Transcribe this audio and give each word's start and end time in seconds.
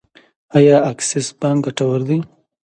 آیا 0.57 0.77
اکسس 0.91 1.27
بانک 1.39 1.59
ګټور 1.65 1.99
دی؟ 2.07 2.19